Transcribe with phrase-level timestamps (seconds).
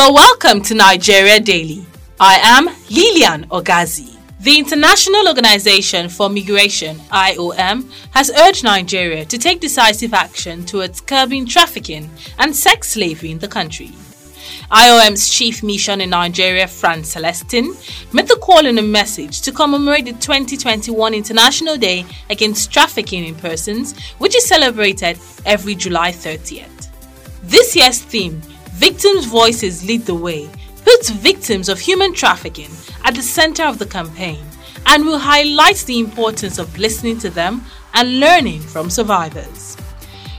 [0.00, 1.84] Are welcome to Nigeria Daily.
[2.18, 4.16] I am Lilian Ogazi.
[4.40, 11.44] The International Organization for Migration, IOM, has urged Nigeria to take decisive action towards curbing
[11.44, 12.08] trafficking
[12.38, 13.88] and sex slavery in the country.
[14.70, 17.66] IOM's chief mission in Nigeria, Franz Celestin,
[18.14, 23.34] made the call in a message to commemorate the 2021 International Day Against Trafficking in
[23.34, 26.88] Persons, which is celebrated every July 30th.
[27.42, 28.40] This year's theme,
[28.80, 30.48] Victims' Voices Lead the Way,
[30.86, 32.70] puts victims of human trafficking
[33.04, 34.42] at the center of the campaign
[34.86, 37.62] and will highlight the importance of listening to them
[37.92, 39.76] and learning from survivors.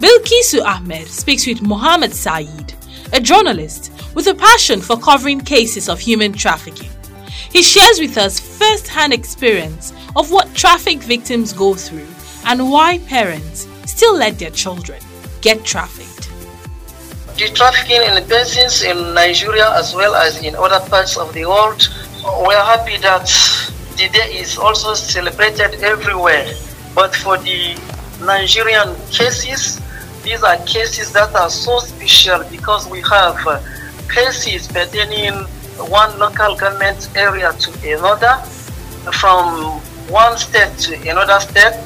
[0.00, 2.72] Bilkisu Ahmed speaks with Mohammed Saeed,
[3.12, 6.90] a journalist with a passion for covering cases of human trafficking.
[7.50, 12.08] He shares with us first hand experience of what traffic victims go through
[12.46, 15.02] and why parents still let their children
[15.42, 16.11] get trafficked.
[17.36, 21.88] The trafficking in persons in Nigeria as well as in other parts of the world,
[22.46, 23.26] we are happy that
[23.96, 26.46] the day is also celebrated everywhere.
[26.94, 27.74] But for the
[28.20, 29.80] Nigerian cases,
[30.22, 33.60] these are cases that are so special because we have uh,
[34.12, 35.32] cases pertaining
[35.88, 38.36] one local government area to another,
[39.18, 41.80] from one state to another state,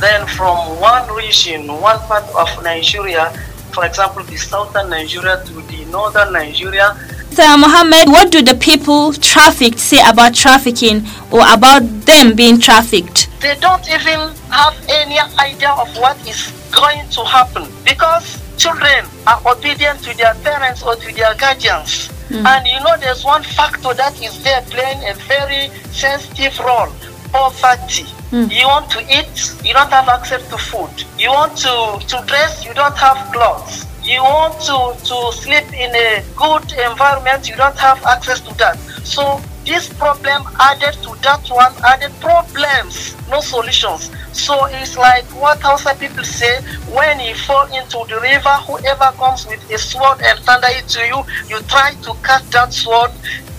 [0.00, 3.32] then from one region, one part of Nigeria,
[3.72, 6.96] for example, the southern Nigeria to the northern Nigeria.
[7.30, 13.28] Sir Mohammed, what do the people trafficked say about trafficking or about them being trafficked?
[13.40, 19.40] They don't even have any idea of what is going to happen because children are
[19.46, 22.08] obedient to their parents or to their guardians.
[22.28, 22.44] Mm.
[22.44, 26.92] And you know, there's one factor that is there playing a very sensitive role
[27.32, 28.06] poverty.
[28.30, 28.52] Mm.
[28.52, 30.90] You want to eat, you don't have access to food.
[31.18, 33.86] You want to, to dress, you don't have clothes.
[34.02, 38.78] You want to, to sleep in a good environment, you don't have access to that.
[39.04, 44.10] So this problem added to that one added problems, no solutions.
[44.32, 46.60] So it's like what Hausa people say,
[46.92, 51.00] when you fall into the river, whoever comes with a sword and thunder it to
[51.06, 53.10] you, you try to cut that sword,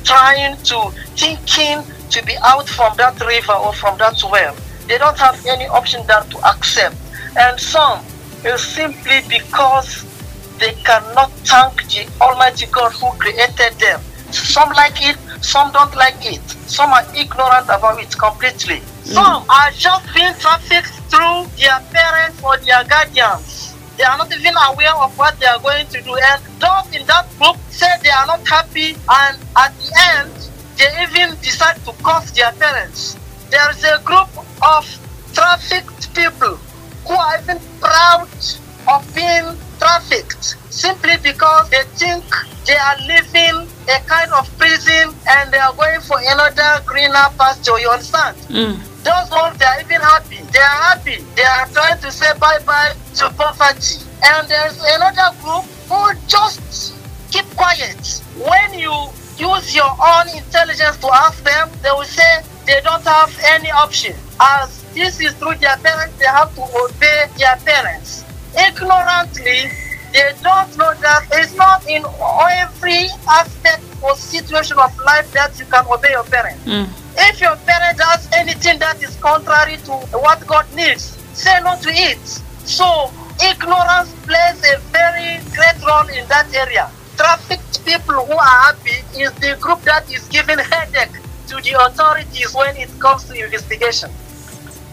[0.04, 4.56] trying to, thinking to be out from that river or from that well.
[4.88, 6.96] They don't have any option than to accept.
[7.38, 8.04] And some
[8.44, 10.06] is simply because
[10.58, 14.02] they cannot thank the Almighty God who created them.
[14.32, 16.42] Some like it, some don't like it.
[16.68, 18.78] Some are ignorant about it completely.
[18.80, 19.14] Mm.
[19.14, 23.76] Some are just being trafficked through their parents or their guardians.
[23.98, 26.16] They are not even aware of what they are going to do.
[26.16, 30.32] And those in that group say they are not happy, and at the end,
[30.80, 33.18] they even decide to curse their parents.
[33.52, 34.30] There is a group
[34.64, 34.86] of
[35.34, 36.56] trafficked people
[37.06, 38.30] who are even proud
[38.88, 39.46] of being
[39.78, 42.24] trafficked simply because they think
[42.66, 47.78] they are living a kind of prison and they are going for another greener pasture.
[47.80, 48.38] You understand?
[48.48, 48.80] Mm.
[49.04, 50.40] Those ones they are even happy.
[50.54, 51.18] They are happy.
[51.36, 54.06] They are trying to say bye bye to poverty.
[54.24, 56.94] And there's another group who just
[57.32, 58.22] keep quiet.
[58.38, 63.34] When you use your own intelligence to ask them, they will say they don't have
[63.46, 64.16] any option.
[64.40, 68.24] As this is through their parents, they have to obey their parents.
[68.58, 69.72] Ignorantly,
[70.12, 72.04] they don't know that it's not in
[72.52, 76.64] every aspect or situation of life that you can obey your parents.
[76.66, 76.90] Mm.
[77.18, 81.90] If your parent does anything that is contrary to what God needs, say no to
[81.90, 82.20] it.
[82.66, 83.12] So
[83.44, 86.90] ignorance plays a very great role in that area.
[87.20, 91.12] Trafficked people who are happy is the group that is giving headache
[91.48, 94.10] to the authorities when it comes to investigation.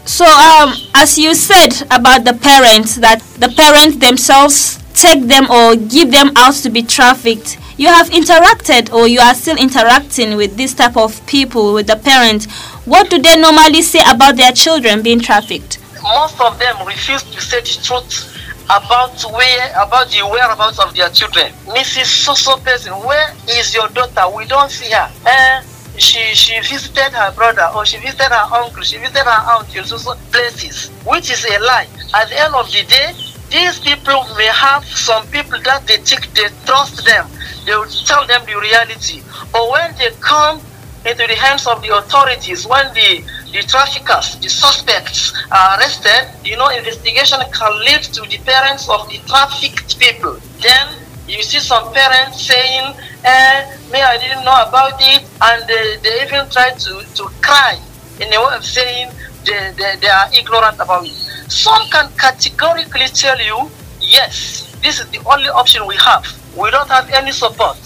[0.03, 5.77] So, um, as you said about the parents, that the parents themselves take them or
[5.77, 10.57] give them out to be trafficked, you have interacted or you are still interacting with
[10.57, 12.51] this type of people, with the parents.
[12.83, 15.79] What do they normally say about their children being trafficked?
[16.03, 18.37] Most of them refuse to say the truth
[18.69, 21.51] about where about the whereabouts of their children.
[21.65, 22.05] Mrs.
[22.05, 24.35] So person, where is your daughter?
[24.35, 25.09] We don't see her.
[25.25, 25.61] Uh,
[25.97, 29.83] she she visited her brother or she visited her uncle, she visited her aunt in
[30.31, 31.87] places, which is a lie.
[32.13, 33.13] At the end of the day,
[33.49, 37.25] these people may have some people that they think they trust them.
[37.65, 39.21] They will tell them the reality.
[39.55, 40.61] Or when they come
[41.05, 46.57] into the hands of the authorities, when the, the traffickers, the suspects are arrested, you
[46.57, 50.37] know, investigation can lead to the parents of the trafficked people.
[50.61, 50.87] Then
[51.27, 56.23] you see some parents saying, eh, me, I didn't know about it, and they, they
[56.23, 57.79] even try to, to cry
[58.19, 59.11] in a way of saying
[59.45, 61.11] they, they, they are ignorant about it.
[61.49, 63.69] Some can categorically tell you,
[64.01, 66.25] yes, this is the only option we have.
[66.57, 67.77] We don't have any support.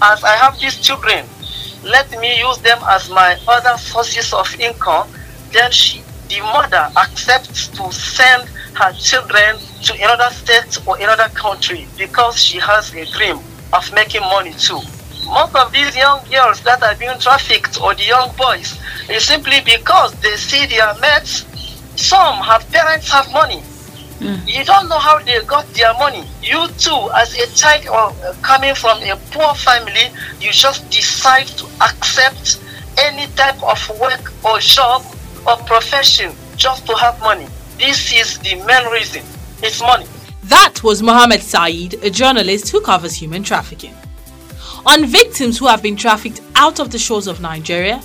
[0.00, 1.26] as I have these children,
[1.84, 5.08] let me use them as my other sources of income.
[5.52, 11.86] Then she, the mother accepts to send her children to another state or another country
[11.96, 13.38] because she has a dream
[13.72, 14.80] of making money too.
[15.26, 18.78] Most of these young girls that are being trafficked or the young boys
[19.10, 21.44] is simply because they see their mates.
[21.96, 23.62] Some have parents have money.
[24.20, 24.48] Mm.
[24.48, 26.24] You don't know how they got their money.
[26.42, 30.10] You too, as a child or uh, coming from a poor family,
[30.40, 32.60] you just decide to accept
[32.98, 35.04] any type of work or job
[35.46, 37.46] or profession just to have money.
[37.78, 39.22] This is the main reason.
[39.62, 40.06] It's money.
[40.44, 43.94] That was Mohammed Saeed, a journalist who covers human trafficking.
[44.86, 48.00] On victims who have been trafficked out of the shores of Nigeria,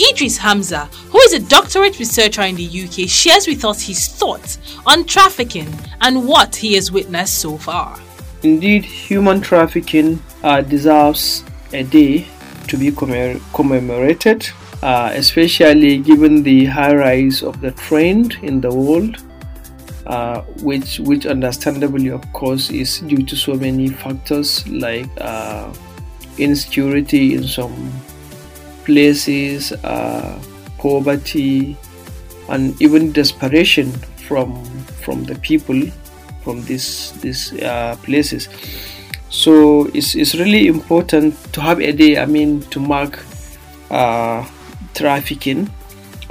[0.00, 4.58] Idris Hamza, who is a doctorate researcher in the UK, shares with us his thoughts
[4.86, 5.68] on trafficking
[6.00, 7.98] and what he has witnessed so far.
[8.42, 11.42] Indeed, human trafficking uh, deserves
[11.72, 12.26] a day
[12.68, 14.48] to be commemorated,
[14.82, 19.16] uh, especially given the high rise of the trend in the world,
[20.06, 25.72] uh, which, which understandably, of course, is due to so many factors like uh,
[26.38, 27.92] insecurity in some
[28.88, 30.40] places, uh,
[30.78, 31.76] poverty,
[32.48, 33.92] and even desperation
[34.26, 34.64] from
[35.04, 35.78] from the people
[36.42, 38.48] from these these uh, places.
[39.28, 42.16] So it's, it's really important to have a day.
[42.16, 43.20] I mean, to mark
[43.90, 44.48] uh,
[44.94, 45.68] trafficking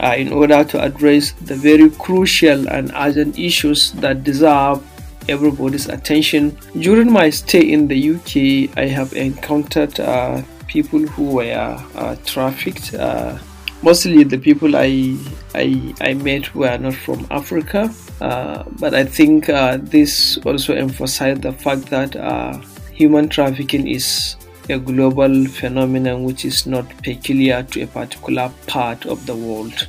[0.02, 4.82] uh, in order to address the very crucial and urgent issues that deserve
[5.30, 6.58] everybody's attention.
[6.80, 12.94] During my stay in the UK, I have encountered uh, people who were uh, trafficked.
[12.94, 13.38] Uh,
[13.82, 15.18] mostly the people I,
[15.56, 21.42] I, I met were not from Africa, uh, but I think uh, this also emphasized
[21.42, 22.60] the fact that uh,
[22.92, 24.36] human trafficking is
[24.70, 29.88] a global phenomenon which is not peculiar to a particular part of the world.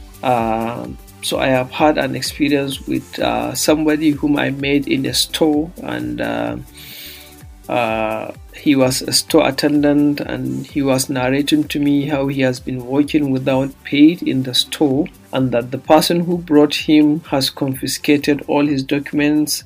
[1.21, 3.19] So I have had an experience with
[3.57, 6.21] somebody whom I met in a store, and
[8.59, 12.87] he was a store attendant, and he was narrating to me how he has been
[12.87, 18.43] working without paid in the store, and that the person who brought him has confiscated
[18.49, 19.65] all his documents,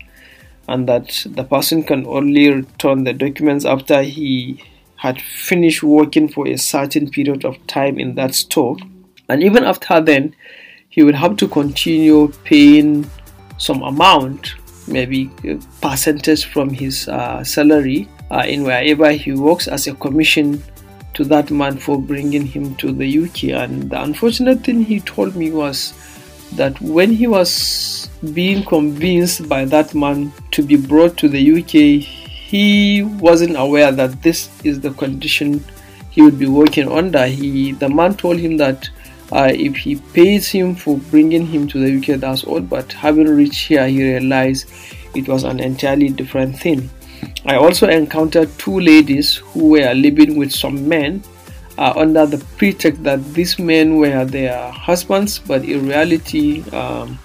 [0.68, 4.62] and that the person can only return the documents after he
[4.96, 8.76] had finished working for a certain period of time in that store,
[9.28, 10.34] and even after then
[10.88, 13.08] he would have to continue paying
[13.58, 14.54] some amount,
[14.86, 20.62] maybe a percentage from his uh, salary, uh, in wherever he works as a commission
[21.14, 23.44] to that man for bringing him to the UK.
[23.62, 25.92] And the unfortunate thing he told me was
[26.52, 32.02] that when he was being convinced by that man to be brought to the UK,
[32.02, 35.62] he wasn't aware that this is the condition
[36.10, 37.26] he would be working under.
[37.26, 38.88] He, the man told him that
[39.30, 42.60] uh, if he pays him for bringing him to the UK, that's all.
[42.60, 44.70] But having reached here, he realized
[45.14, 46.90] it was an entirely different thing.
[47.46, 51.22] I also encountered two ladies who were living with some men
[51.78, 57.18] uh, under the pretext that these men were their husbands, but in reality, um,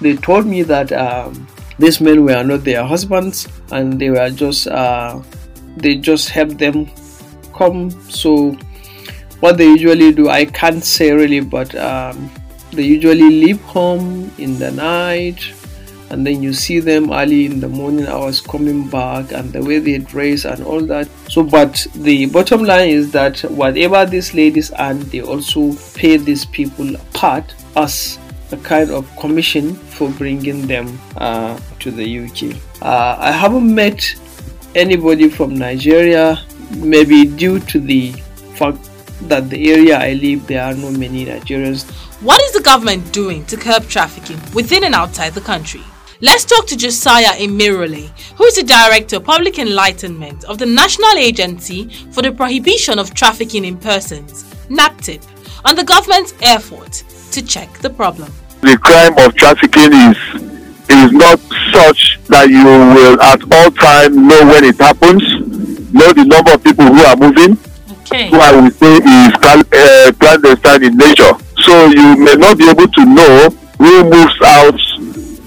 [0.00, 1.46] they told me that um,
[1.78, 5.20] these men were not their husbands and they were just uh,
[5.76, 6.88] they just helped them
[7.54, 7.90] come.
[8.10, 8.56] So
[9.40, 12.30] what they usually do i can't say really but um,
[12.72, 15.40] they usually leave home in the night
[16.10, 19.78] and then you see them early in the morning hours coming back and the way
[19.78, 24.72] they dress and all that so but the bottom line is that whatever these ladies
[24.78, 28.18] earn they also pay these people part as
[28.52, 34.14] a kind of commission for bringing them uh, to the uk uh, i haven't met
[34.74, 36.38] anybody from nigeria
[36.76, 38.12] maybe due to the
[38.54, 38.78] fact
[39.22, 41.90] that the area I live, there are no many Nigerians.
[42.22, 45.82] What is the government doing to curb trafficking within and outside the country?
[46.20, 51.12] Let's talk to Josiah Emerole, who is the Director of Public Enlightenment of the National
[51.16, 55.22] Agency for the Prohibition of Trafficking in Persons, NAPTIP,
[55.64, 58.32] on the government's effort to check the problem.
[58.62, 60.18] The crime of trafficking is
[60.90, 61.38] is not
[61.70, 65.22] such that you will at all time know when it happens,
[65.92, 67.56] know the number of people who are moving,
[68.02, 68.28] okay.
[68.30, 71.30] who I would say is uh, clandestine in nature.
[71.62, 74.80] So you may not be able to know who moves out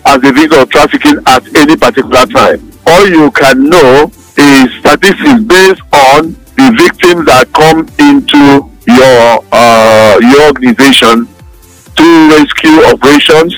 [0.06, 2.72] as a result of trafficking at any particular time.
[2.88, 10.20] All you can know is statistics based on the victims that come into your uh,
[10.22, 11.28] your organization
[11.96, 13.54] through rescue operations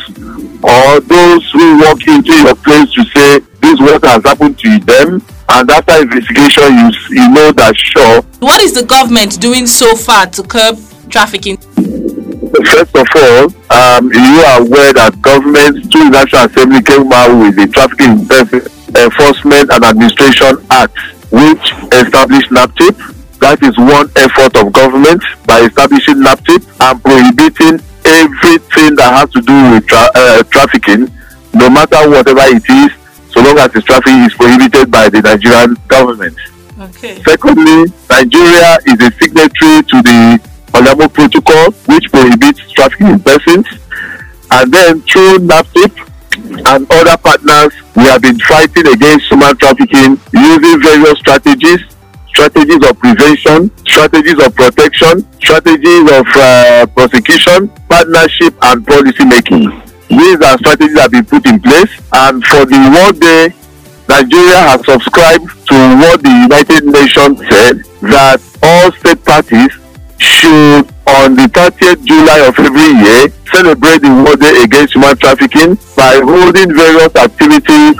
[0.63, 5.21] or those who walk into your place to say this what has happened to them
[5.49, 10.25] and after investigation you you know that sure What is the government doing so far
[10.27, 10.77] to curb
[11.09, 11.57] trafficking?
[12.53, 13.43] First of all,
[13.73, 18.29] um, you are aware that government through National Assembly came out with the Trafficking
[18.93, 20.93] Enforcement and Administration Act,
[21.33, 22.93] which established NAPTIP.
[23.41, 29.41] That is one effort of government by establishing NAPTIP and prohibiting everything that has to
[29.41, 31.09] do with tra- uh, trafficking,
[31.57, 32.93] no matter whatever it is,
[33.33, 36.37] so long as the trafficking is prohibited by the Nigerian government.
[36.77, 37.17] Okay.
[37.25, 40.37] Secondly, Nigeria is a signatory to the
[40.73, 43.67] Palermo Protocol, which prohibits trafficking in persons.
[44.51, 45.93] And then through NAPTIP
[46.73, 51.79] and other partners, we have been fighting against human trafficking using various strategies
[52.33, 59.69] strategies of prevention, strategies of protection, strategies of uh, prosecution, partnership, and policy making.
[60.09, 63.53] These are strategies that have been put in place, and for the World Day,
[64.09, 69.72] Nigeria has subscribed to what the United Nations said that all state parties
[70.43, 75.77] should, on the 30th July of every year, celebrate the World Day Against Human Trafficking
[75.95, 77.95] by holding various activities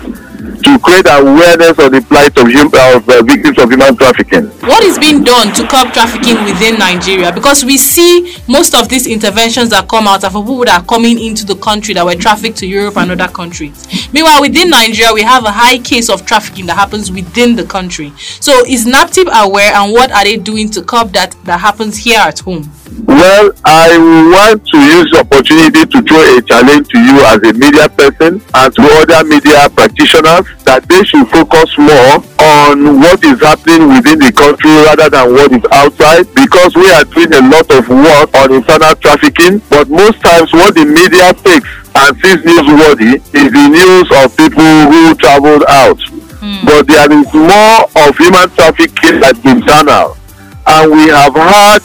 [0.64, 4.46] to create awareness of the plight of, of uh, victims of human trafficking.
[4.68, 7.32] What is being done to curb trafficking within Nigeria?
[7.32, 11.20] Because we see most of these interventions that come out for people that are coming
[11.20, 13.86] into the country that were trafficked to Europe and other countries.
[14.14, 18.14] Meanwhile, within Nigeria, we have a high case of trafficking that happens within the country.
[18.40, 22.20] So, is NAPTIP aware and what are they doing to curb that that happens here
[22.20, 22.72] at home?
[23.08, 27.54] Well, I want to use the opportunity to throw a challenge to you as a
[27.56, 33.40] media person and to other media practitioners that they should focus more on what is
[33.40, 37.68] happening within the country rather than what is outside because we are doing a lot
[37.72, 43.16] of work on internal trafficking, but most times what the media takes and sees newsworthy
[43.32, 46.00] is the news of people who traveled out.
[46.44, 46.68] Hmm.
[46.68, 50.20] But there is more of human trafficking that's internal.
[50.68, 51.80] And we have had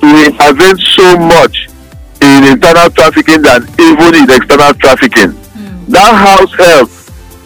[0.00, 1.68] to intervene so much
[2.20, 5.32] in internal trafficking than even in external trafficking.
[5.88, 6.90] That house help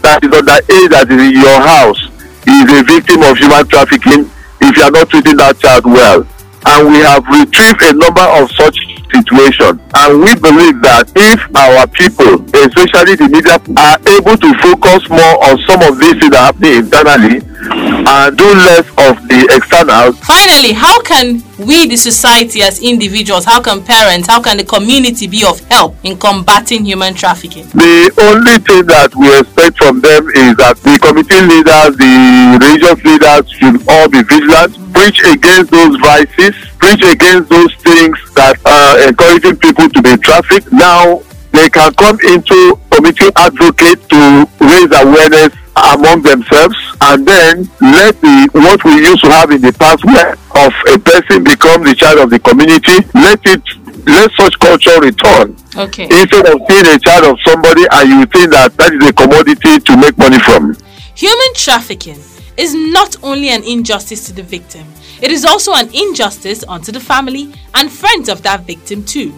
[0.02, 2.00] that is under age that is in your house
[2.42, 4.26] is a victim of human trafficking
[4.60, 6.26] if you are not treating that child well.
[6.66, 8.78] And we have retrieved a number of such
[9.10, 9.78] situations.
[9.94, 15.36] And we believe that if our people, especially the media, are able to focus more
[15.46, 20.12] on some of these things that are happening internally and do less of the external,
[20.12, 25.26] Finally, how can we, the society, as individuals, how can parents, how can the community
[25.26, 27.64] be of help in combating human trafficking?
[27.74, 32.14] The only thing that we expect from them is that the community leaders, the
[32.58, 38.58] religious leaders should all be vigilant, preach against those vices, preach against those things that
[38.66, 40.72] are encouraging people to be trafficked.
[40.72, 46.76] Now they can come into community advocate to raise awareness among themselves
[47.10, 50.32] and then let the what we used to have in the past where
[50.64, 53.62] of a person become the child of the community let it
[54.06, 56.04] let such culture return Okay.
[56.04, 59.80] instead of being a child of somebody and you think that that is a commodity
[59.80, 60.76] to make money from.
[61.14, 62.18] Human trafficking
[62.56, 64.84] is not only an injustice to the victim,
[65.22, 69.32] it is also an injustice unto the family and friends of that victim, too.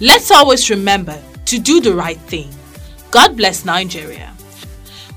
[0.00, 2.50] Let's always remember to do the right thing.
[3.10, 4.34] God bless Nigeria.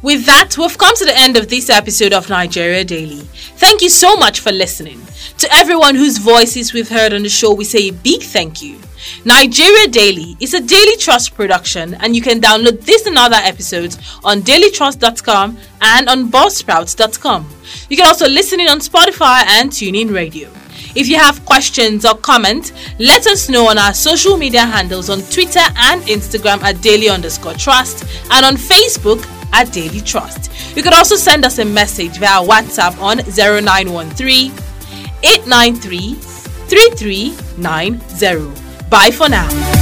[0.01, 3.20] With that, we've come to the end of this episode of Nigeria Daily.
[3.58, 5.00] Thank you so much for listening.
[5.38, 8.79] To everyone whose voices we've heard on the show, we say a big thank you.
[9.25, 13.98] Nigeria Daily is a Daily Trust production, and you can download this and other episodes
[14.24, 17.48] on dailytrust.com and on buzzsprouts.com.
[17.89, 20.50] You can also listen in on Spotify and TuneIn Radio.
[20.96, 25.22] If you have questions or comments, let us know on our social media handles on
[25.22, 30.51] Twitter and Instagram at daily underscore trust and on Facebook at Daily Trust.
[30.75, 34.51] You could also send us a message via WhatsApp on 0913
[35.24, 38.89] 893 3390.
[38.89, 39.80] Bye for now.